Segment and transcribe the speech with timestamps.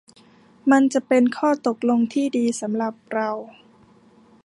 [0.71, 3.29] มันจะเป็นข้อตกลงที่ดีสำหรับเรา